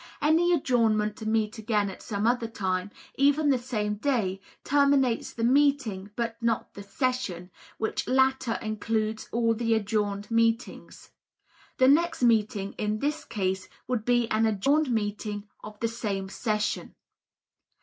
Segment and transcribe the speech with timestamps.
[0.19, 5.43] An adjournment to meet again at some other time, even the same day, terminates the
[5.43, 11.11] meeting, but not the session, which latter includes all the adjourned meetings.
[11.77, 16.95] The next meeting, in this case, would be an "adjourned meeting" of the same session.